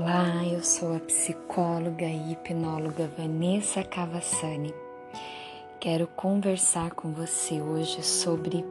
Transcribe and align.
Olá, 0.00 0.44
eu 0.46 0.62
sou 0.62 0.94
a 0.94 1.00
psicóloga 1.00 2.04
e 2.04 2.30
hipnóloga 2.30 3.10
Vanessa 3.18 3.82
Cavassani. 3.82 4.72
Quero 5.80 6.06
conversar 6.06 6.92
com 6.92 7.12
você 7.12 7.60
hoje 7.60 8.00
sobre 8.04 8.64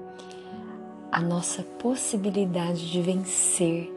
a 1.12 1.20
nossa 1.20 1.64
possibilidade 1.64 2.90
de 2.90 3.02
vencer 3.02 3.92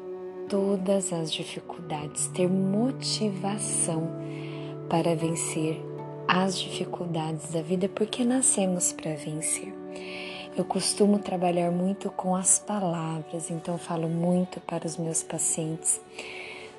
todas 0.48 1.12
as 1.12 1.32
dificuldades, 1.32 2.26
ter 2.26 2.48
motivação 2.48 4.10
para 4.88 5.14
vencer 5.14 5.80
as 6.26 6.58
dificuldades 6.58 7.52
da 7.52 7.62
vida, 7.62 7.88
porque 7.88 8.24
nascemos 8.24 8.92
para 8.92 9.14
vencer. 9.14 9.72
Eu 10.56 10.64
costumo 10.64 11.20
trabalhar 11.20 11.70
muito 11.70 12.10
com 12.10 12.34
as 12.34 12.58
palavras, 12.58 13.52
então 13.52 13.78
falo 13.78 14.08
muito 14.08 14.58
para 14.58 14.84
os 14.84 14.96
meus 14.96 15.22
pacientes 15.22 16.00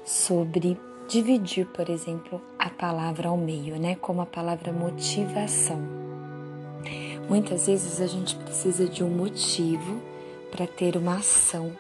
sobre 0.04 0.78
dividir, 1.08 1.66
por 1.68 1.90
exemplo, 1.90 2.42
a 2.58 2.70
palavra 2.70 3.30
ao 3.30 3.38
meio, 3.38 3.80
né? 3.80 3.96
Como 3.96 4.22
a 4.22 4.26
palavra 4.26 4.72
motivação. 4.72 5.82
Muitas 7.28 7.68
vezes 7.68 8.00
a 8.02 8.08
gente 8.08 8.36
precisa 8.36 8.88
de 8.88 9.04
um 9.04 9.10
motivo 9.10 10.02
para 10.50 10.66
ter 10.66 10.96
uma 10.96 11.18
ação. 11.18 11.72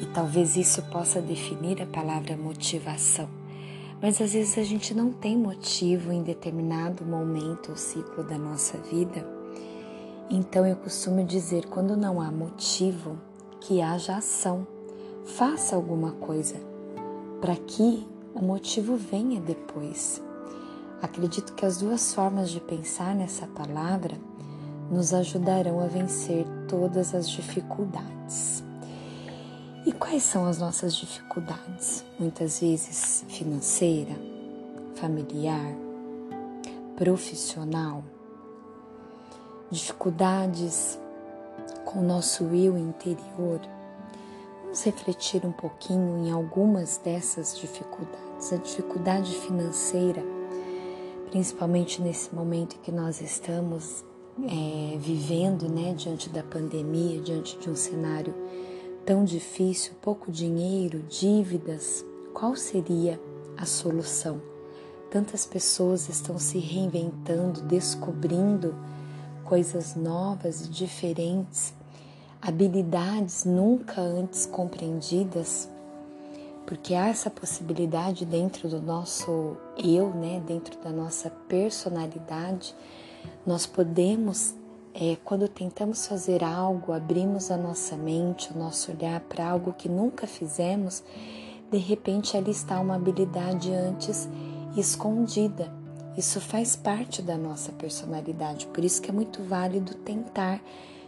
E 0.00 0.06
talvez 0.06 0.56
isso 0.56 0.82
possa 0.90 1.20
definir 1.20 1.80
a 1.82 1.86
palavra 1.86 2.36
motivação. 2.36 3.28
Mas 4.00 4.20
às 4.20 4.32
vezes 4.32 4.58
a 4.58 4.64
gente 4.64 4.94
não 4.94 5.12
tem 5.12 5.36
motivo 5.36 6.12
em 6.12 6.22
determinado 6.22 7.04
momento 7.04 7.70
ou 7.70 7.76
ciclo 7.76 8.24
da 8.24 8.36
nossa 8.36 8.76
vida. 8.78 9.24
Então 10.28 10.66
eu 10.66 10.76
costumo 10.76 11.24
dizer: 11.24 11.66
quando 11.66 11.96
não 11.96 12.20
há 12.20 12.30
motivo, 12.30 13.18
que 13.60 13.80
haja 13.80 14.16
ação. 14.16 14.66
Faça 15.24 15.76
alguma 15.76 16.12
coisa 16.12 16.71
para 17.42 17.56
que 17.56 18.06
o 18.36 18.40
motivo 18.40 18.96
venha 18.96 19.40
depois. 19.40 20.22
Acredito 21.02 21.54
que 21.54 21.66
as 21.66 21.78
duas 21.78 22.14
formas 22.14 22.50
de 22.50 22.60
pensar 22.60 23.16
nessa 23.16 23.48
palavra 23.48 24.16
nos 24.88 25.12
ajudarão 25.12 25.80
a 25.80 25.88
vencer 25.88 26.46
todas 26.68 27.12
as 27.16 27.28
dificuldades. 27.28 28.62
E 29.84 29.90
quais 29.90 30.22
são 30.22 30.46
as 30.46 30.58
nossas 30.58 30.94
dificuldades? 30.94 32.04
Muitas 32.16 32.60
vezes 32.60 33.24
financeira, 33.26 34.14
familiar, 34.94 35.74
profissional, 36.94 38.04
dificuldades 39.68 40.96
com 41.84 41.98
o 41.98 42.04
nosso 42.04 42.44
eu 42.54 42.78
interior 42.78 43.60
Vamos 44.72 44.86
refletir 44.86 45.44
um 45.44 45.52
pouquinho 45.52 46.26
em 46.26 46.30
algumas 46.30 46.96
dessas 46.96 47.54
dificuldades. 47.58 48.54
A 48.54 48.56
dificuldade 48.56 49.34
financeira, 49.34 50.24
principalmente 51.30 52.00
nesse 52.00 52.34
momento 52.34 52.78
que 52.80 52.90
nós 52.90 53.20
estamos 53.20 54.02
é, 54.42 54.96
vivendo, 54.96 55.68
né, 55.68 55.92
diante 55.92 56.30
da 56.30 56.42
pandemia, 56.42 57.20
diante 57.20 57.58
de 57.58 57.68
um 57.68 57.76
cenário 57.76 58.34
tão 59.04 59.26
difícil, 59.26 59.92
pouco 60.00 60.32
dinheiro, 60.32 61.02
dívidas, 61.02 62.02
qual 62.32 62.56
seria 62.56 63.20
a 63.58 63.66
solução? 63.66 64.40
Tantas 65.10 65.44
pessoas 65.44 66.08
estão 66.08 66.38
se 66.38 66.58
reinventando, 66.58 67.60
descobrindo 67.60 68.74
coisas 69.44 69.94
novas 69.94 70.64
e 70.64 70.70
diferentes 70.70 71.74
habilidades 72.42 73.44
nunca 73.44 74.00
antes 74.00 74.46
compreendidas, 74.46 75.70
porque 76.66 76.92
há 76.92 77.06
essa 77.06 77.30
possibilidade 77.30 78.26
dentro 78.26 78.68
do 78.68 78.82
nosso 78.82 79.56
eu, 79.78 80.10
né, 80.10 80.42
dentro 80.44 80.76
da 80.82 80.90
nossa 80.90 81.30
personalidade, 81.48 82.74
nós 83.46 83.64
podemos, 83.64 84.54
é, 84.92 85.16
quando 85.24 85.46
tentamos 85.46 86.04
fazer 86.08 86.42
algo, 86.42 86.92
abrimos 86.92 87.48
a 87.48 87.56
nossa 87.56 87.96
mente, 87.96 88.52
o 88.52 88.58
nosso 88.58 88.90
olhar 88.90 89.20
para 89.20 89.48
algo 89.48 89.72
que 89.72 89.88
nunca 89.88 90.26
fizemos, 90.26 91.04
de 91.70 91.78
repente 91.78 92.36
ali 92.36 92.50
está 92.50 92.80
uma 92.80 92.96
habilidade 92.96 93.72
antes 93.72 94.28
escondida. 94.76 95.72
Isso 96.18 96.40
faz 96.40 96.74
parte 96.74 97.22
da 97.22 97.38
nossa 97.38 97.70
personalidade, 97.70 98.66
por 98.66 98.84
isso 98.84 99.00
que 99.00 99.10
é 99.10 99.14
muito 99.14 99.44
válido 99.44 99.94
tentar 99.94 100.60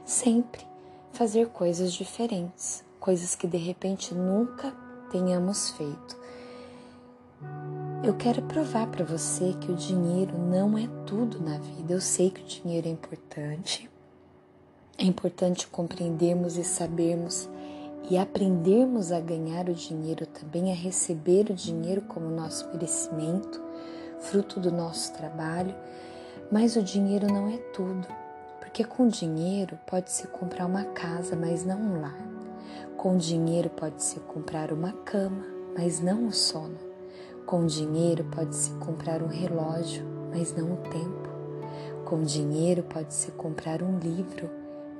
sempre 0.04 0.73
fazer 1.14 1.46
coisas 1.46 1.92
diferentes, 1.92 2.84
coisas 2.98 3.36
que 3.36 3.46
de 3.46 3.56
repente 3.56 4.12
nunca 4.12 4.72
tenhamos 5.10 5.70
feito. 5.70 6.16
Eu 8.02 8.14
quero 8.14 8.42
provar 8.42 8.88
para 8.88 9.04
você 9.04 9.54
que 9.60 9.70
o 9.70 9.76
dinheiro 9.76 10.36
não 10.36 10.76
é 10.76 10.88
tudo 11.06 11.40
na 11.40 11.56
vida. 11.56 11.94
Eu 11.94 12.00
sei 12.00 12.30
que 12.30 12.42
o 12.42 12.44
dinheiro 12.44 12.88
é 12.88 12.90
importante. 12.90 13.88
É 14.98 15.04
importante 15.04 15.66
compreendermos 15.68 16.58
e 16.58 16.64
sabermos 16.64 17.48
e 18.10 18.18
aprendermos 18.18 19.10
a 19.10 19.20
ganhar 19.20 19.68
o 19.68 19.74
dinheiro 19.74 20.26
também, 20.26 20.70
a 20.70 20.74
receber 20.74 21.46
o 21.48 21.54
dinheiro 21.54 22.02
como 22.02 22.28
nosso 22.28 22.68
merecimento, 22.72 23.62
fruto 24.18 24.60
do 24.60 24.70
nosso 24.70 25.12
trabalho. 25.14 25.74
Mas 26.50 26.76
o 26.76 26.82
dinheiro 26.82 27.26
não 27.32 27.48
é 27.48 27.56
tudo. 27.72 28.23
Porque 28.64 28.82
com 28.82 29.06
dinheiro 29.06 29.78
pode-se 29.86 30.26
comprar 30.26 30.64
uma 30.64 30.84
casa, 30.84 31.36
mas 31.36 31.64
não 31.64 31.78
um 31.78 32.00
lar. 32.00 32.18
Com 32.96 33.16
dinheiro 33.18 33.68
pode-se 33.68 34.18
comprar 34.20 34.72
uma 34.72 34.90
cama, 34.90 35.44
mas 35.76 36.00
não 36.00 36.26
o 36.26 36.32
sono. 36.32 36.78
Com 37.44 37.66
dinheiro 37.66 38.24
pode-se 38.34 38.70
comprar 38.80 39.22
um 39.22 39.28
relógio, 39.28 40.02
mas 40.30 40.56
não 40.56 40.72
o 40.72 40.76
tempo. 40.78 41.28
Com 42.06 42.22
dinheiro 42.22 42.82
pode-se 42.82 43.30
comprar 43.32 43.82
um 43.82 43.98
livro, 43.98 44.50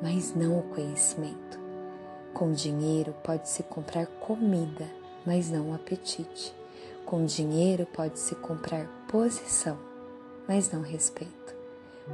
mas 0.01 0.37
não 0.37 0.59
o 0.59 0.63
conhecimento. 0.65 1.59
Com 2.35 2.53
dinheiro 2.53 3.15
pode-se 3.25 3.63
comprar 3.63 4.07
comida, 4.07 4.87
mas 5.25 5.51
não 5.51 5.71
o 5.71 5.75
apetite. 5.75 6.55
Com 7.07 7.25
dinheiro 7.25 7.89
pode-se 7.93 8.35
comprar 8.37 8.87
posição, 9.09 9.79
mas 10.47 10.71
não 10.71 10.83
respeito. 10.83 11.44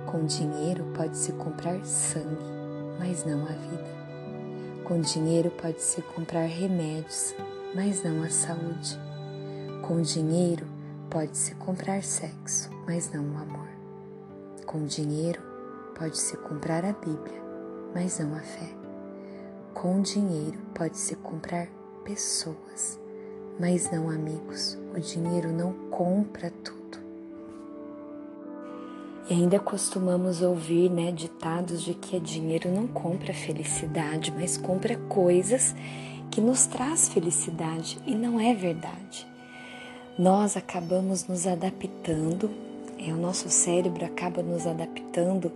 Com 0.07 0.25
dinheiro 0.25 0.85
pode-se 0.95 1.33
comprar 1.33 1.85
sangue, 1.85 2.45
mas 2.99 3.25
não 3.25 3.43
a 3.43 3.49
vida. 3.49 4.01
Com 4.85 5.01
dinheiro 5.01 5.51
pode-se 5.51 6.01
comprar 6.03 6.47
remédios, 6.47 7.35
mas 7.75 8.05
não 8.05 8.23
a 8.23 8.31
saúde. 8.31 8.97
Com 9.83 10.01
dinheiro 10.01 10.65
pode-se 11.11 11.57
comprar 11.57 12.05
sexo, 12.05 12.71
mas 12.87 13.11
não 13.13 13.25
o 13.25 13.39
amor. 13.39 13.69
Com 14.65 14.85
dinheiro 14.85 15.43
pode-se 15.99 16.37
comprar 16.37 16.85
a 16.85 16.93
Bíblia, 16.93 17.43
mas 17.93 18.21
não 18.21 18.37
a 18.37 18.41
fé. 18.41 18.69
Com 19.75 20.01
dinheiro 20.03 20.59
pode-se 20.73 21.17
comprar 21.17 21.67
pessoas, 22.05 22.97
mas 23.59 23.91
não 23.91 24.09
amigos. 24.09 24.79
O 24.95 25.01
dinheiro 25.01 25.53
não 25.53 25.73
compra 25.91 26.53
tudo. 26.63 26.80
E 29.31 29.33
ainda 29.33 29.61
costumamos 29.61 30.43
ouvir 30.43 30.91
né, 30.91 31.13
ditados 31.13 31.85
de 31.85 31.95
que 31.95 32.19
dinheiro 32.19 32.69
não 32.69 32.89
compra 32.89 33.33
felicidade, 33.33 34.35
mas 34.37 34.57
compra 34.57 34.97
coisas 35.09 35.73
que 36.33 36.41
nos 36.41 36.67
traz 36.67 37.09
felicidade. 37.09 37.97
E 38.05 38.17
não 38.17 38.41
é 38.41 38.53
verdade. 38.53 39.25
Nós 40.19 40.57
acabamos 40.57 41.29
nos 41.29 41.47
adaptando, 41.47 42.51
é, 42.99 43.13
o 43.13 43.17
nosso 43.17 43.49
cérebro 43.49 44.05
acaba 44.05 44.43
nos 44.43 44.67
adaptando 44.67 45.53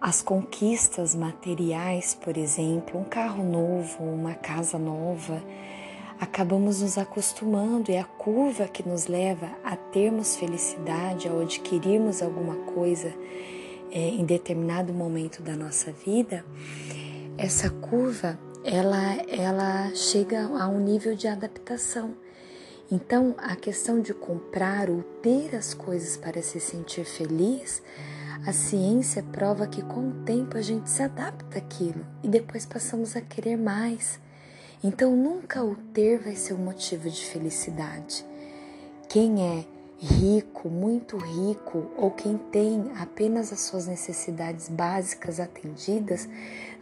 às 0.00 0.22
conquistas 0.22 1.12
materiais, 1.12 2.14
por 2.14 2.36
exemplo, 2.36 3.00
um 3.00 3.04
carro 3.04 3.42
novo, 3.42 4.04
uma 4.04 4.34
casa 4.34 4.78
nova, 4.78 5.42
acabamos 6.22 6.80
nos 6.80 6.96
acostumando 6.98 7.90
e 7.90 7.96
a 7.96 8.04
curva 8.04 8.68
que 8.68 8.88
nos 8.88 9.08
leva 9.08 9.50
a 9.64 9.74
termos 9.74 10.36
felicidade, 10.36 11.26
ao 11.26 11.40
adquirirmos 11.40 12.22
alguma 12.22 12.54
coisa 12.72 13.12
é, 13.90 13.98
em 13.98 14.24
determinado 14.24 14.92
momento 14.92 15.42
da 15.42 15.56
nossa 15.56 15.90
vida, 15.90 16.44
essa 17.36 17.68
curva 17.68 18.38
ela, 18.62 19.16
ela 19.26 19.92
chega 19.96 20.44
a 20.44 20.68
um 20.68 20.78
nível 20.78 21.16
de 21.16 21.26
adaptação. 21.26 22.14
Então, 22.88 23.34
a 23.38 23.56
questão 23.56 24.00
de 24.00 24.14
comprar 24.14 24.88
ou 24.90 25.02
ter 25.20 25.56
as 25.56 25.74
coisas 25.74 26.16
para 26.16 26.40
se 26.40 26.60
sentir 26.60 27.04
feliz, 27.04 27.82
a 28.46 28.52
ciência 28.52 29.24
prova 29.24 29.66
que 29.66 29.82
com 29.82 30.10
o 30.10 30.24
tempo 30.24 30.56
a 30.56 30.62
gente 30.62 30.88
se 30.88 31.02
adapta 31.02 31.58
àquilo 31.58 32.06
e 32.22 32.28
depois 32.28 32.64
passamos 32.64 33.16
a 33.16 33.20
querer 33.20 33.56
mais 33.56 34.20
então 34.82 35.14
nunca 35.14 35.62
o 35.64 35.74
ter 35.74 36.18
vai 36.18 36.34
ser 36.34 36.54
um 36.54 36.64
motivo 36.64 37.08
de 37.08 37.24
felicidade. 37.24 38.24
Quem 39.08 39.58
é 39.58 39.64
rico, 39.98 40.68
muito 40.68 41.16
rico, 41.16 41.88
ou 41.96 42.10
quem 42.10 42.36
tem 42.36 42.90
apenas 42.98 43.52
as 43.52 43.60
suas 43.60 43.86
necessidades 43.86 44.68
básicas 44.68 45.38
atendidas, 45.38 46.28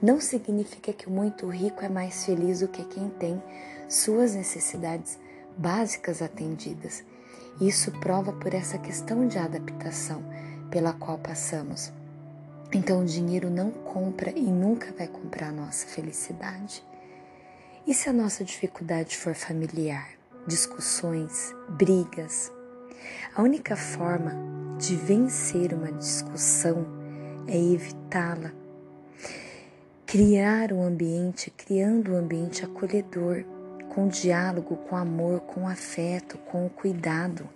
não 0.01 0.19
significa 0.19 0.91
que 0.93 1.07
o 1.07 1.11
muito 1.11 1.47
rico 1.49 1.85
é 1.85 1.89
mais 1.89 2.25
feliz 2.25 2.61
do 2.61 2.69
que 2.69 2.83
quem 2.85 3.11
tem 3.11 3.43
suas 3.89 4.35
necessidades 4.35 5.19
básicas 5.59 6.23
atendidas. 6.23 7.05
Isso 7.61 7.93
prova 8.01 8.33
por 8.33 8.55
essa 8.55 8.79
questão 8.79 9.29
de 9.29 9.37
adaptação 9.37 10.23
pela 10.71 10.95
qual 10.95 11.19
passamos. 11.19 11.93
Então, 12.73 13.03
o 13.03 13.05
dinheiro 13.05 13.51
não 13.51 13.71
compra 13.71 14.31
e 14.31 14.45
nunca 14.45 14.95
vai 14.97 15.09
comprar 15.09 15.49
a 15.49 15.53
nossa 15.53 15.87
felicidade. 15.87 16.83
E 17.87 17.95
se 17.95 18.11
a 18.11 18.13
nossa 18.13 18.45
dificuldade 18.45 19.17
for 19.17 19.35
familiar, 19.35 20.11
discussões, 20.47 21.55
brigas? 21.71 22.53
A 23.35 23.43
única 23.43 23.75
forma 23.75 24.33
de 24.79 24.95
vencer 24.95 25.73
uma 25.73 25.91
discussão 25.91 26.87
é 27.49 27.57
evitá-la. 27.57 28.53
Criar 30.05 30.73
um 30.73 30.83
ambiente, 30.83 31.51
criando 31.51 32.13
um 32.13 32.17
ambiente 32.19 32.65
acolhedor, 32.65 33.45
com 33.89 34.09
diálogo, 34.09 34.77
com 34.77 34.97
amor, 34.97 35.41
com 35.41 35.67
afeto, 35.67 36.37
com 36.39 36.69
cuidado, 36.69 37.49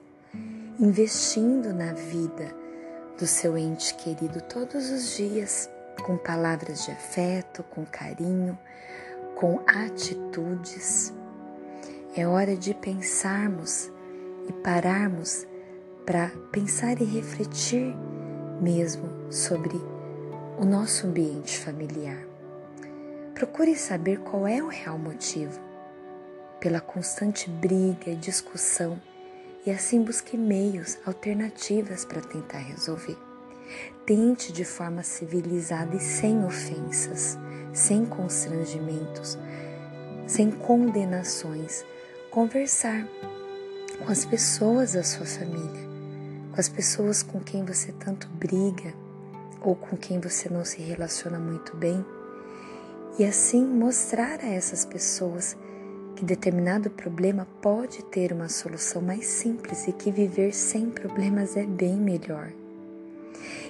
investindo 0.81 1.73
na 1.73 1.93
vida 1.93 2.51
do 3.19 3.27
seu 3.27 3.59
ente 3.59 3.95
querido 3.95 4.41
todos 4.41 4.91
os 4.91 5.17
dias, 5.17 5.69
com 6.03 6.17
palavras 6.17 6.85
de 6.85 6.91
afeto, 6.91 7.63
com 7.65 7.85
carinho, 7.85 8.59
com 9.35 9.61
atitudes. 9.67 11.13
É 12.17 12.27
hora 12.27 12.57
de 12.57 12.75
pensarmos 12.75 13.91
e 14.49 14.53
pararmos 14.53 15.47
para 16.07 16.31
pensar 16.53 17.01
e 17.01 17.05
refletir 17.05 17.95
mesmo 18.61 19.33
sobre 19.33 19.75
o 20.59 20.65
nosso 20.65 21.07
ambiente 21.07 21.59
familiar. 21.59 22.19
Procure 23.35 23.75
saber 23.75 24.21
qual 24.21 24.47
é 24.47 24.63
o 24.63 24.69
real 24.69 24.99
motivo 24.99 25.59
pela 26.61 26.81
constante 26.81 27.51
briga 27.51 28.11
e 28.11 28.17
discussão 28.17 29.01
e 29.67 29.71
assim 29.71 30.03
busque 30.03 30.37
meios, 30.37 30.99
alternativas 31.05 32.05
para 32.05 32.21
tentar 32.21 32.59
resolver. 32.59 33.17
Tente 34.07 34.53
de 34.53 34.65
forma 34.65 35.03
civilizada 35.03 35.97
e 35.97 36.01
sem 36.01 36.45
ofensas, 36.45 37.39
sem 37.75 38.07
constrangimentos, 38.07 39.37
sem 40.27 40.51
condenações, 40.51 41.85
conversar 42.31 43.07
com 43.99 44.11
as 44.11 44.25
pessoas 44.25 44.93
da 44.93 45.03
sua 45.03 45.27
família, 45.27 45.89
com 46.53 46.61
as 46.61 46.69
pessoas 46.69 47.23
com 47.23 47.41
quem 47.41 47.65
você 47.65 47.93
tanto 47.93 48.29
briga 48.29 48.95
ou 49.61 49.75
com 49.75 49.97
quem 49.97 50.21
você 50.21 50.49
não 50.49 50.65
se 50.65 50.81
relaciona 50.81 51.39
muito 51.39 51.77
bem, 51.77 52.05
e 53.19 53.25
assim 53.25 53.65
mostrar 53.65 54.41
a 54.41 54.49
essas 54.49 54.85
pessoas 54.85 55.57
que 56.15 56.25
determinado 56.25 56.91
problema 56.91 57.47
pode 57.61 58.05
ter 58.05 58.33
uma 58.33 58.49
solução 58.49 59.03
mais 59.03 59.27
simples 59.27 59.89
e 59.89 59.93
que 59.93 60.13
viver 60.13 60.53
sem 60.53 60.91
problemas 60.91 61.57
é 61.57 61.65
bem 61.65 61.97
melhor. 61.97 62.53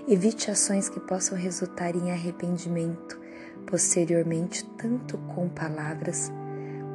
Evite 0.07 0.51
ações 0.51 0.89
que 0.89 1.01
possam 1.01 1.39
resultar 1.39 1.97
em 1.97 2.11
arrependimento 2.11 3.24
posteriormente, 3.67 4.65
tanto 4.79 5.19
com 5.35 5.49
palavras 5.49 6.33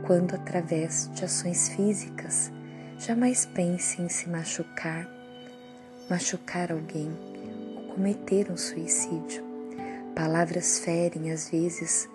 quanto 0.06 0.36
através 0.36 1.10
de 1.14 1.26
ações 1.26 1.70
físicas. 1.70 2.52
Jamais 2.98 3.46
pense 3.46 4.02
em 4.02 4.10
se 4.10 4.28
machucar, 4.30 5.10
machucar 6.10 6.72
alguém 6.72 7.12
ou 7.76 7.94
cometer 7.94 8.52
um 8.52 8.58
suicídio. 8.58 9.44
Palavras 10.16 10.80
ferem 10.80 11.32
às 11.32 11.50
vezes 11.50 12.10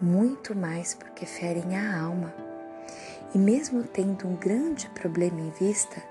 muito 0.00 0.54
mais 0.54 0.94
porque 0.94 1.26
ferem 1.26 1.76
a 1.76 2.00
alma 2.00 2.32
e 3.34 3.38
mesmo 3.38 3.82
tendo 3.84 4.28
um 4.28 4.36
grande 4.36 4.88
problema 4.90 5.40
em 5.40 5.50
vista, 5.50 6.02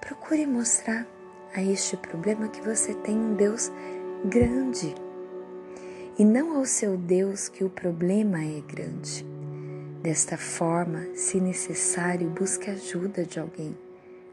procure 0.00 0.46
mostrar 0.46 1.06
a 1.54 1.62
este 1.62 1.96
problema 1.96 2.48
que 2.48 2.60
você 2.60 2.94
tem 2.94 3.16
um 3.16 3.34
Deus 3.34 3.70
grande 4.24 4.94
e 6.18 6.24
não 6.24 6.56
ao 6.56 6.66
seu 6.66 6.96
Deus 6.96 7.48
que 7.48 7.64
o 7.64 7.70
problema 7.70 8.42
é 8.42 8.60
grande. 8.60 9.26
Desta 10.02 10.36
forma, 10.36 11.06
se 11.14 11.40
necessário, 11.40 12.28
busque 12.28 12.70
ajuda 12.70 13.24
de 13.24 13.38
alguém, 13.38 13.76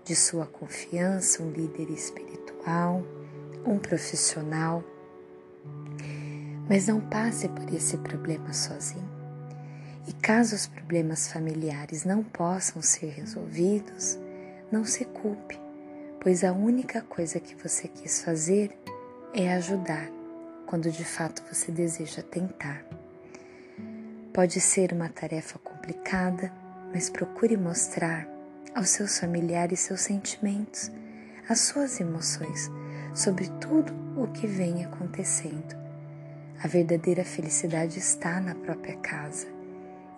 de 0.04 0.16
sua 0.16 0.46
confiança, 0.46 1.44
um 1.44 1.52
líder 1.52 1.90
espiritual, 1.92 3.04
um 3.66 3.78
profissional. 3.78 4.84
Mas 6.68 6.88
não 6.88 7.00
passe 7.00 7.48
por 7.48 7.74
esse 7.74 7.98
problema 7.98 8.52
sozinho. 8.52 9.08
E 10.08 10.14
caso 10.14 10.56
os 10.56 10.66
problemas 10.66 11.32
familiares 11.32 12.04
não 12.04 12.24
possam 12.24 12.82
ser 12.82 13.10
resolvidos, 13.10 14.18
não 14.72 14.84
se 14.84 15.06
culpe, 15.06 15.60
pois 16.20 16.44
a 16.44 16.52
única 16.52 17.02
coisa 17.02 17.40
que 17.40 17.56
você 17.56 17.88
quis 17.88 18.24
fazer 18.24 18.76
é 19.34 19.54
ajudar, 19.54 20.10
quando 20.70 20.92
de 20.92 21.04
fato 21.04 21.44
você 21.52 21.72
deseja 21.72 22.22
tentar. 22.22 22.86
Pode 24.32 24.62
ser 24.62 24.94
uma 24.94 25.10
tarefa 25.10 25.58
complicada, 25.58 26.54
mas 26.94 27.10
procure 27.10 27.58
mostrar 27.58 28.28
aos 28.76 28.90
seus 28.90 29.18
familiares 29.18 29.80
seus 29.80 30.02
sentimentos, 30.02 30.92
as 31.50 31.62
suas 31.62 32.00
emoções 32.00 32.70
sobre 33.16 33.50
tudo 33.60 33.92
o 34.16 34.28
que 34.28 34.46
vem 34.46 34.86
acontecendo. 34.86 35.76
A 36.64 36.68
verdadeira 36.68 37.26
felicidade 37.26 37.98
está 37.98 38.40
na 38.40 38.54
própria 38.54 38.96
casa 38.98 39.48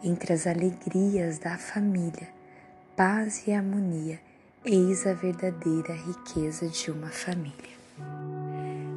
entre 0.03 0.33
as 0.33 0.45
alegrias 0.45 1.39
da 1.39 1.57
família, 1.57 2.27
paz 2.93 3.47
e 3.47 3.53
harmonia, 3.53 4.19
eis 4.65 5.07
a 5.07 5.13
verdadeira 5.13 5.93
riqueza 5.93 6.67
de 6.67 6.91
uma 6.91 7.07
família. 7.07 8.50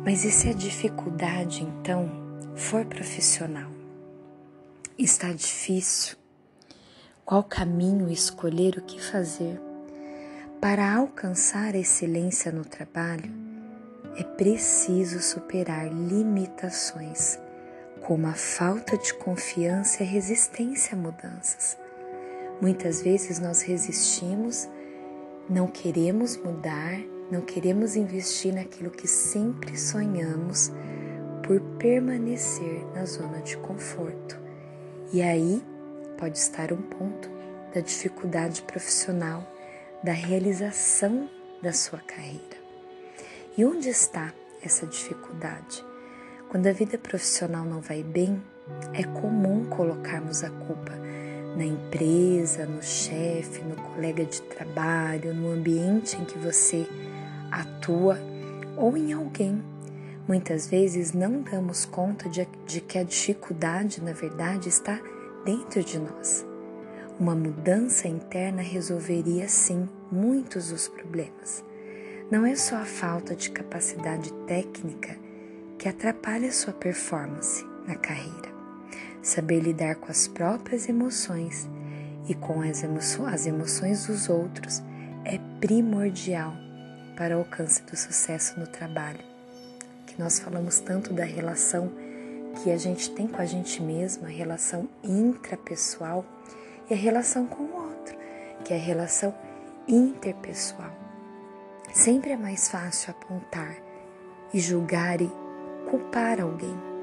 Mas 0.04 0.22
e 0.22 0.30
se 0.30 0.50
a 0.50 0.52
dificuldade, 0.52 1.62
então, 1.62 2.10
for 2.54 2.84
profissional? 2.84 3.70
Está 4.98 5.32
difícil? 5.32 6.18
Qual 7.24 7.42
caminho 7.42 8.10
escolher, 8.10 8.76
o 8.76 8.82
que 8.82 9.02
fazer? 9.02 9.58
Para 10.60 10.94
alcançar 10.94 11.74
a 11.74 11.78
excelência 11.78 12.52
no 12.52 12.66
trabalho, 12.66 13.32
é 14.14 14.22
preciso 14.22 15.20
superar 15.20 15.88
limitações 15.88 17.38
como 18.02 18.26
a 18.26 18.34
falta 18.34 18.98
de 18.98 19.14
confiança 19.14 20.02
e 20.02 20.06
resistência 20.06 20.94
a 20.94 21.00
mudanças. 21.00 21.78
Muitas 22.60 23.00
vezes 23.00 23.38
nós 23.38 23.62
resistimos, 23.62 24.68
não 25.48 25.66
queremos 25.66 26.36
mudar, 26.36 27.00
não 27.30 27.40
queremos 27.40 27.96
investir 27.96 28.54
naquilo 28.54 28.90
que 28.90 29.08
sempre 29.08 29.78
sonhamos 29.78 30.70
por 31.46 31.60
permanecer 31.78 32.84
na 32.94 33.04
zona 33.04 33.40
de 33.40 33.56
conforto. 33.58 34.38
E 35.12 35.22
aí 35.22 35.62
pode 36.18 36.38
estar 36.38 36.72
um 36.72 36.82
ponto 36.82 37.30
da 37.74 37.80
dificuldade 37.80 38.62
profissional, 38.62 39.46
da 40.02 40.12
realização 40.12 41.28
da 41.62 41.72
sua 41.72 41.98
carreira. 41.98 42.56
E 43.56 43.64
onde 43.64 43.88
está 43.88 44.32
essa 44.62 44.86
dificuldade? 44.86 45.84
Quando 46.50 46.66
a 46.66 46.72
vida 46.72 46.96
profissional 46.98 47.64
não 47.64 47.80
vai 47.80 48.02
bem, 48.02 48.42
é 48.92 49.02
comum 49.02 49.64
colocarmos 49.66 50.44
a 50.44 50.50
culpa 50.50 50.92
na 51.56 51.64
empresa, 51.64 52.66
no 52.66 52.82
chefe, 52.82 53.62
no 53.62 53.76
colega 53.76 54.24
de 54.24 54.42
trabalho, 54.42 55.34
no 55.34 55.52
ambiente 55.52 56.16
em 56.16 56.24
que 56.24 56.38
você 56.38 56.86
atua 57.50 58.18
ou 58.76 58.96
em 58.96 59.12
alguém. 59.12 59.62
Muitas 60.26 60.66
vezes 60.66 61.12
não 61.12 61.42
damos 61.42 61.84
conta 61.84 62.28
de, 62.28 62.48
de 62.66 62.80
que 62.80 62.98
a 62.98 63.02
dificuldade, 63.02 64.02
na 64.02 64.12
verdade, 64.12 64.68
está 64.68 64.98
dentro 65.44 65.84
de 65.84 65.98
nós. 65.98 66.46
Uma 67.20 67.34
mudança 67.34 68.08
interna 68.08 68.62
resolveria 68.62 69.48
sim 69.48 69.88
muitos 70.10 70.70
dos 70.70 70.88
problemas. 70.88 71.62
Não 72.30 72.44
é 72.44 72.56
só 72.56 72.76
a 72.76 72.84
falta 72.84 73.36
de 73.36 73.50
capacidade 73.50 74.32
técnica 74.46 75.16
que 75.78 75.88
atrapalha 75.88 76.50
sua 76.50 76.72
performance 76.72 77.64
na 77.86 77.94
carreira. 77.94 78.53
Saber 79.24 79.60
lidar 79.60 79.94
com 79.94 80.10
as 80.10 80.28
próprias 80.28 80.86
emoções 80.86 81.66
e 82.28 82.34
com 82.34 82.60
as, 82.60 82.84
emo 82.84 82.98
as 83.26 83.46
emoções 83.46 84.06
dos 84.06 84.28
outros 84.28 84.82
é 85.24 85.40
primordial 85.58 86.52
para 87.16 87.34
o 87.34 87.38
alcance 87.38 87.82
do 87.84 87.96
sucesso 87.96 88.60
no 88.60 88.66
trabalho. 88.66 89.24
Que 90.06 90.20
nós 90.20 90.38
falamos 90.38 90.78
tanto 90.78 91.14
da 91.14 91.24
relação 91.24 91.90
que 92.62 92.70
a 92.70 92.76
gente 92.76 93.10
tem 93.12 93.26
com 93.26 93.40
a 93.40 93.46
gente 93.46 93.82
mesma, 93.82 94.28
a 94.28 94.30
relação 94.30 94.86
intrapessoal 95.02 96.22
e 96.90 96.92
a 96.92 96.96
relação 96.96 97.46
com 97.46 97.62
o 97.62 97.76
outro, 97.76 98.14
que 98.62 98.74
é 98.74 98.76
a 98.76 98.80
relação 98.80 99.34
interpessoal. 99.88 100.92
Sempre 101.94 102.32
é 102.32 102.36
mais 102.36 102.68
fácil 102.68 103.12
apontar 103.12 103.74
e 104.52 104.60
julgar 104.60 105.22
e 105.22 105.32
culpar 105.88 106.42
alguém. 106.42 106.93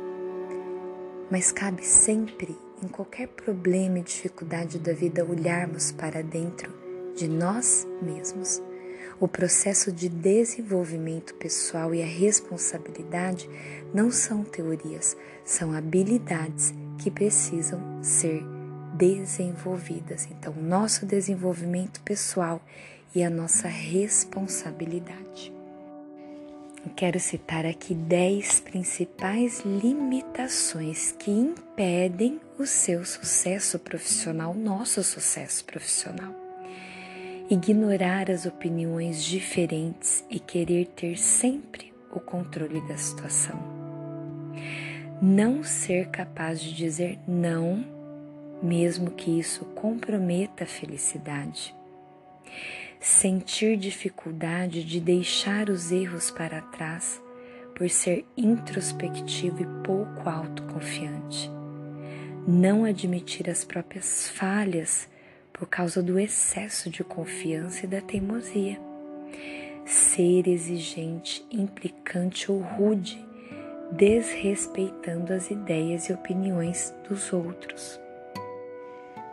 Mas 1.32 1.50
cabe 1.50 1.86
sempre, 1.86 2.58
em 2.84 2.90
qualquer 2.90 3.30
problema 3.30 4.00
e 4.00 4.04
dificuldade 4.04 4.78
da 4.78 4.92
vida, 4.92 5.24
olharmos 5.24 5.90
para 5.90 6.22
dentro 6.22 6.70
de 7.16 7.26
nós 7.26 7.88
mesmos. 8.02 8.62
O 9.18 9.30
processo 9.30 9.94
de 9.94 10.10
desenvolvimento 10.10 11.34
pessoal 11.36 11.96
e 11.96 12.02
a 12.02 12.06
responsabilidade 12.06 13.50
não 13.94 14.12
são 14.12 14.44
teorias, 14.44 15.16
são 15.46 15.72
habilidades 15.72 16.74
que 16.98 17.10
precisam 17.10 18.04
ser 18.04 18.44
desenvolvidas. 18.94 20.28
Então, 20.30 20.54
nosso 20.54 21.06
desenvolvimento 21.06 22.02
pessoal 22.02 22.62
e 23.16 23.24
a 23.24 23.30
nossa 23.30 23.70
responsabilidade. 23.70 25.61
Eu 26.86 26.92
quero 26.96 27.20
citar 27.20 27.66
aqui 27.66 27.94
10 27.94 28.62
principais 28.62 29.62
limitações 29.62 31.12
que 31.12 31.30
impedem 31.30 32.40
o 32.58 32.66
seu 32.66 33.06
sucesso 33.06 33.78
profissional, 33.80 34.54
nosso 34.54 35.04
sucesso 35.04 35.64
profissional 35.66 36.42
ignorar 37.54 38.32
as 38.32 38.46
opiniões 38.46 39.22
diferentes 39.22 40.24
e 40.30 40.40
querer 40.40 40.88
ter 40.88 41.18
sempre 41.18 41.94
o 42.10 42.18
controle 42.18 42.80
da 42.88 42.96
situação. 42.96 43.60
Não 45.22 45.62
ser 45.62 46.08
capaz 46.08 46.62
de 46.62 46.74
dizer 46.74 47.20
não, 47.28 47.86
mesmo 48.64 49.12
que 49.12 49.38
isso 49.38 49.66
comprometa 49.66 50.64
a 50.64 50.68
felicidade. 50.68 51.76
Sentir 53.04 53.78
dificuldade 53.78 54.84
de 54.84 55.00
deixar 55.00 55.72
os 55.72 55.92
erros 55.92 56.30
para 56.30 56.62
trás 56.62 57.20
por 57.76 57.90
ser 57.90 58.24
introspectivo 58.38 59.64
e 59.64 59.66
pouco 59.84 60.30
autoconfiante. 60.30 61.50
Não 62.48 62.86
admitir 62.86 63.50
as 63.50 63.66
próprias 63.66 64.30
falhas 64.30 65.10
por 65.52 65.68
causa 65.68 66.04
do 66.04 66.20
excesso 66.20 66.92
de 66.92 67.04
confiança 67.04 67.88
e 67.88 67.90
da 67.90 68.02
teimosia. 68.02 68.80
Ser 69.84 70.48
exigente, 70.48 71.44
implicante 71.52 72.52
ou 72.52 72.60
rude, 72.60 73.20
desrespeitando 73.92 75.34
as 75.34 75.50
ideias 75.50 76.08
e 76.08 76.14
opiniões 76.14 76.94
dos 77.10 77.34
outros. 77.34 78.00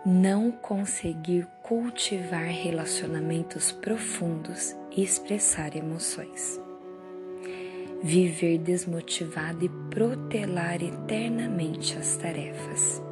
Não 0.07 0.51
conseguir 0.51 1.47
cultivar 1.69 2.47
relacionamentos 2.47 3.71
profundos 3.71 4.75
e 4.91 5.03
expressar 5.03 5.77
emoções. 5.77 6.59
Viver 8.03 8.57
desmotivado 8.57 9.67
e 9.67 9.69
protelar 9.91 10.83
eternamente 10.83 11.95
as 11.99 12.17
tarefas. 12.17 13.03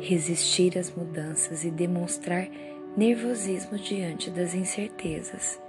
Resistir 0.00 0.76
às 0.76 0.92
mudanças 0.92 1.64
e 1.64 1.70
demonstrar 1.70 2.48
nervosismo 2.96 3.78
diante 3.78 4.30
das 4.30 4.52
incertezas, 4.52 5.60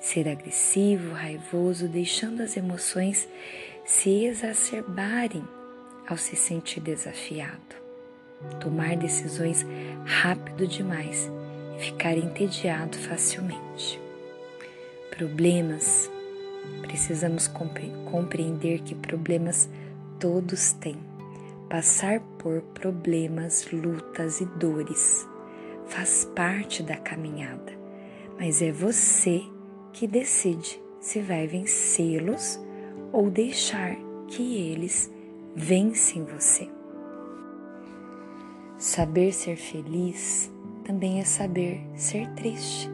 ser 0.00 0.30
agressivo, 0.30 1.12
raivoso, 1.12 1.88
deixando 1.88 2.42
as 2.42 2.56
emoções 2.56 3.28
se 3.84 4.24
exacerbarem 4.24 5.46
ao 6.08 6.16
se 6.16 6.36
sentir 6.36 6.80
desafiado, 6.80 7.76
tomar 8.60 8.96
decisões 8.96 9.66
rápido 10.04 10.66
demais 10.66 11.30
e 11.76 11.82
ficar 11.84 12.16
entediado 12.16 12.96
facilmente. 12.98 14.00
Problemas, 15.16 16.10
precisamos 16.82 17.48
compreender 17.48 18.80
que 18.82 18.94
problemas 18.94 19.68
todos 20.18 20.72
têm 20.72 21.08
Passar 21.68 22.20
por 22.38 22.62
problemas, 22.62 23.70
lutas 23.70 24.40
e 24.40 24.46
dores 24.46 25.28
faz 25.86 26.24
parte 26.34 26.82
da 26.82 26.96
caminhada, 26.96 27.72
mas 28.38 28.62
é 28.62 28.72
você 28.72 29.42
que 29.92 30.06
decide 30.06 30.80
se 30.98 31.20
vai 31.20 31.46
vencê-los 31.46 32.58
ou 33.12 33.30
deixar 33.30 33.96
que 34.28 34.56
eles 34.56 35.12
vencem 35.54 36.24
você. 36.24 36.77
Saber 38.78 39.32
ser 39.32 39.56
feliz 39.56 40.48
também 40.84 41.18
é 41.18 41.24
saber 41.24 41.84
ser 41.96 42.28
triste, 42.34 42.88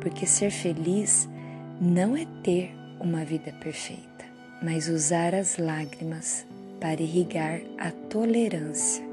porque 0.00 0.26
ser 0.26 0.50
feliz 0.50 1.28
não 1.80 2.16
é 2.16 2.26
ter 2.42 2.74
uma 2.98 3.24
vida 3.24 3.52
perfeita, 3.52 4.24
mas 4.60 4.88
usar 4.88 5.32
as 5.32 5.56
lágrimas 5.56 6.44
para 6.80 7.00
irrigar 7.00 7.60
a 7.78 7.92
tolerância, 7.92 9.04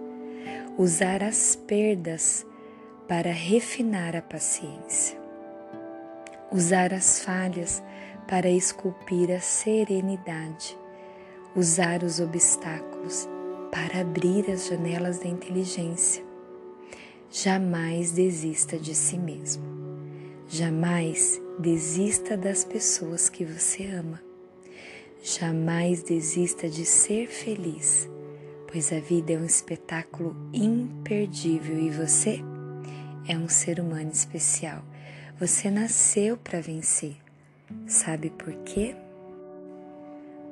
usar 0.76 1.22
as 1.22 1.56
perdas 1.56 2.44
para 3.08 3.32
refinar 3.32 4.16
a 4.16 4.22
paciência, 4.24 5.20
usar 6.52 6.96
as 6.96 7.20
falhas 7.20 7.84
para 8.28 8.50
esculpir 8.50 9.30
a 9.30 9.40
serenidade, 9.40 10.76
usar 11.56 12.02
os 12.02 12.20
obstáculos 12.20 13.30
para 13.72 14.02
abrir 14.02 14.50
as 14.52 14.68
janelas 14.68 15.20
da 15.20 15.28
inteligência. 15.28 16.24
Jamais 17.30 18.12
desista 18.12 18.78
de 18.78 18.96
si 18.96 19.18
mesmo. 19.18 19.64
Jamais 20.48 21.42
desista 21.60 22.38
das 22.38 22.64
pessoas 22.64 23.30
que 23.30 23.44
você 23.44 23.86
ama. 23.88 24.22
Jamais 25.22 26.04
desista 26.04 26.70
de 26.70 26.86
ser 26.86 27.28
feliz, 27.28 28.10
pois 28.72 28.94
a 28.94 29.00
vida 29.00 29.34
é 29.34 29.38
um 29.38 29.46
espetáculo 29.46 30.36
imperdível 30.54 31.80
e 31.80 31.90
você 31.90 32.40
é 33.28 33.38
um 33.38 33.50
ser 33.50 33.80
humano 33.80 34.12
especial. 34.12 34.84
Você 35.40 35.70
nasceu 35.70 36.38
para 36.38 36.62
vencer. 36.62 37.18
Sabe 37.86 38.30
por 38.30 38.54
quê? 38.64 38.96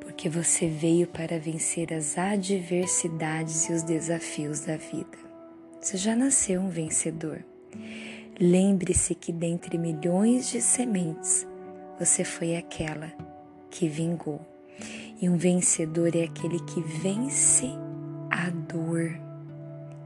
Porque 0.06 0.30
você 0.30 0.68
veio 0.68 1.08
para 1.08 1.40
vencer 1.40 1.92
as 1.92 2.16
adversidades 2.18 3.68
e 3.68 3.74
os 3.74 3.82
desafios 3.84 4.62
da 4.62 4.78
vida. 4.78 5.18
Você 5.82 5.98
já 5.98 6.16
nasceu 6.16 6.62
um 6.62 6.70
vencedor. 6.70 7.44
Lembre-se 8.40 9.16
que 9.16 9.32
dentre 9.32 9.78
milhões 9.78 10.50
de 10.50 10.62
sementes, 10.62 11.48
você 11.98 12.24
foi 12.24 12.56
aquela 12.56 13.12
que 13.70 13.88
vingou. 13.88 14.40
E 15.20 15.28
um 15.28 15.38
vencedor 15.38 16.16
é 16.16 16.24
aquele 16.24 16.60
que 16.66 16.82
vence 16.82 17.68
a 18.30 18.50
dor, 18.50 19.18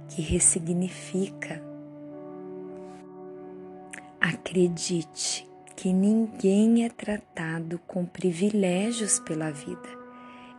que 0.08 0.22
ressignifica. 0.22 1.62
Acredite 4.22 5.49
que 5.80 5.94
ninguém 5.94 6.84
é 6.84 6.90
tratado 6.90 7.80
com 7.88 8.06
privilégios 8.06 9.18
pela 9.22 9.50
vida. 9.50 9.88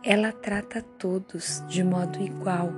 Ela 0.03 0.31
trata 0.31 0.81
todos 0.81 1.63
de 1.67 1.83
modo 1.83 2.19
igual 2.19 2.71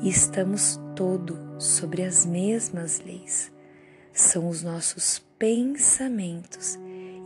e 0.00 0.08
estamos 0.08 0.78
todos 0.94 1.36
sobre 1.58 2.04
as 2.04 2.24
mesmas 2.24 3.00
leis. 3.00 3.50
São 4.12 4.48
os 4.48 4.62
nossos 4.62 5.18
pensamentos 5.36 6.78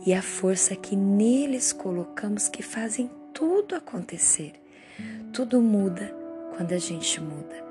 e 0.03 0.15
a 0.15 0.21
força 0.23 0.75
que 0.75 0.95
neles 0.95 1.71
colocamos 1.71 2.49
que 2.49 2.63
fazem 2.63 3.07
tudo 3.35 3.75
acontecer. 3.75 4.53
Tudo 5.31 5.61
muda 5.61 6.11
quando 6.57 6.71
a 6.71 6.79
gente 6.79 7.21
muda, 7.21 7.63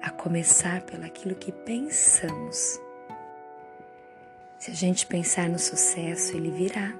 a 0.00 0.10
começar 0.10 0.82
pelaquilo 0.82 1.34
que 1.34 1.50
pensamos. 1.50 2.83
Se 4.64 4.70
a 4.70 4.74
gente 4.74 5.06
pensar 5.06 5.46
no 5.46 5.58
sucesso, 5.58 6.34
ele 6.34 6.50
virá. 6.50 6.98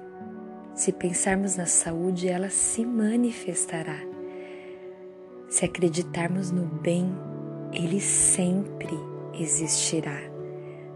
Se 0.75 0.91
pensarmos 0.91 1.55
na 1.55 1.65
saúde, 1.65 2.27
ela 2.27 2.47
se 2.47 2.85
manifestará. 2.85 3.97
Se 5.49 5.65
acreditarmos 5.65 6.51
no 6.51 6.67
bem, 6.67 7.09
ele 7.73 7.99
sempre 7.99 8.93
existirá. 9.33 10.21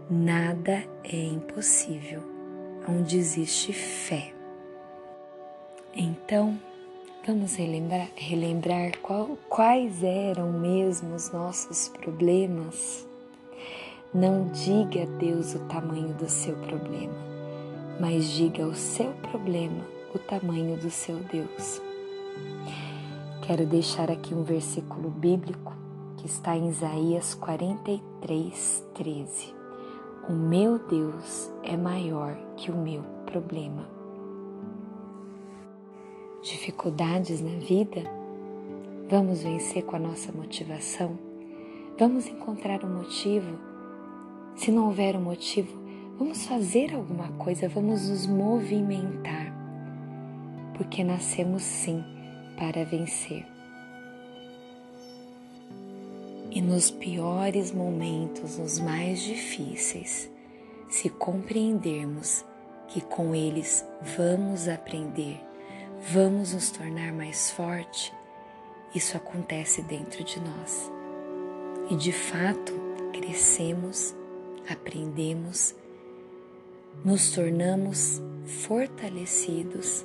Nada 0.08 0.84
é 1.02 1.16
impossível 1.16 2.22
onde 2.88 3.18
existe 3.18 3.72
fé. 3.72 4.32
Então, 5.92 6.56
Vamos 7.26 7.54
relembrar, 7.56 8.08
relembrar 8.16 8.96
qual, 9.02 9.36
quais 9.48 10.02
eram 10.02 10.52
mesmo 10.52 11.14
os 11.14 11.30
nossos 11.30 11.88
problemas? 11.88 13.09
Não 14.12 14.48
diga 14.48 15.04
a 15.04 15.18
Deus 15.18 15.54
o 15.54 15.60
tamanho 15.66 16.12
do 16.14 16.28
seu 16.28 16.56
problema, 16.56 17.14
mas 18.00 18.24
diga 18.30 18.64
ao 18.64 18.74
seu 18.74 19.12
problema 19.30 19.84
o 20.14 20.18
tamanho 20.18 20.76
do 20.76 20.90
seu 20.90 21.16
Deus. 21.16 21.80
Quero 23.42 23.66
deixar 23.66 24.10
aqui 24.10 24.34
um 24.34 24.42
versículo 24.42 25.10
bíblico 25.10 25.72
que 26.16 26.26
está 26.26 26.56
em 26.56 26.68
Isaías 26.68 27.34
43, 27.34 28.84
13. 28.94 29.54
O 30.28 30.32
meu 30.32 30.78
Deus 30.78 31.50
é 31.62 31.76
maior 31.76 32.36
que 32.56 32.70
o 32.70 32.76
meu 32.76 33.02
problema 33.26 34.00
dificuldades 36.42 37.40
na 37.40 37.58
vida, 37.58 38.02
vamos 39.08 39.42
vencer 39.42 39.84
com 39.84 39.96
a 39.96 39.98
nossa 39.98 40.32
motivação? 40.32 41.18
Vamos 41.98 42.26
encontrar 42.26 42.84
um 42.84 42.96
motivo? 42.98 43.69
Se 44.60 44.70
não 44.70 44.86
houver 44.86 45.16
um 45.16 45.22
motivo, 45.22 45.80
Vamos 46.20 46.44
fazer 46.44 46.94
alguma 46.94 47.28
coisa, 47.38 47.66
vamos 47.66 48.10
nos 48.10 48.26
movimentar, 48.26 49.50
porque 50.76 51.02
nascemos 51.02 51.62
sim 51.62 52.04
para 52.58 52.84
vencer. 52.84 53.46
E 56.50 56.60
nos 56.60 56.90
piores 56.90 57.72
momentos, 57.72 58.58
nos 58.58 58.78
mais 58.78 59.22
difíceis, 59.22 60.30
se 60.90 61.08
compreendermos 61.08 62.44
que 62.88 63.00
com 63.00 63.34
eles 63.34 63.82
vamos 64.14 64.68
aprender, 64.68 65.40
vamos 66.12 66.52
nos 66.52 66.70
tornar 66.70 67.14
mais 67.14 67.50
forte, 67.50 68.12
isso 68.94 69.16
acontece 69.16 69.80
dentro 69.80 70.22
de 70.22 70.38
nós. 70.38 70.92
E 71.88 71.96
de 71.96 72.12
fato, 72.12 72.74
crescemos, 73.10 74.14
aprendemos, 74.70 75.74
nos 77.04 77.32
tornamos 77.32 78.20
fortalecidos 78.66 80.04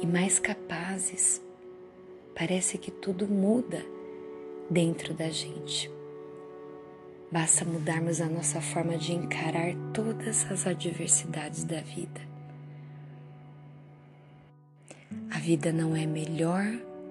e 0.00 0.06
mais 0.06 0.38
capazes. 0.38 1.42
Parece 2.34 2.78
que 2.78 2.90
tudo 2.90 3.26
muda 3.26 3.84
dentro 4.70 5.14
da 5.14 5.28
gente. 5.28 5.90
Basta 7.30 7.64
mudarmos 7.64 8.20
a 8.20 8.26
nossa 8.26 8.60
forma 8.60 8.96
de 8.96 9.12
encarar 9.12 9.74
todas 9.92 10.50
as 10.50 10.66
adversidades 10.66 11.64
da 11.64 11.80
vida. 11.80 12.20
A 15.30 15.38
vida 15.38 15.72
não 15.72 15.94
é 15.94 16.06
melhor 16.06 16.64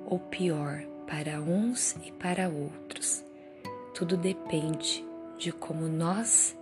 ou 0.07 0.17
pior 0.17 0.81
para 1.07 1.39
uns 1.39 1.95
e 2.03 2.11
para 2.11 2.49
outros. 2.49 3.23
Tudo 3.93 4.17
depende 4.17 5.05
de 5.37 5.51
como 5.51 5.87
nós 5.87 6.56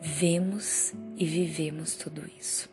vemos 0.00 0.92
e 1.16 1.24
vivemos 1.24 1.94
tudo 1.94 2.22
isso. 2.38 2.68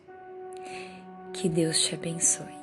Que 1.32 1.48
Deus 1.48 1.80
te 1.80 1.94
abençoe. 1.94 2.61